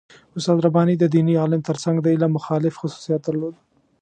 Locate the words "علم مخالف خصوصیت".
2.15-3.21